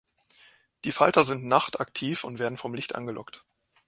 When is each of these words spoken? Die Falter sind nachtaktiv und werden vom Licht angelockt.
Die 0.83 0.91
Falter 0.91 1.23
sind 1.23 1.45
nachtaktiv 1.45 2.23
und 2.23 2.39
werden 2.39 2.57
vom 2.57 2.73
Licht 2.73 2.95
angelockt. 2.95 3.45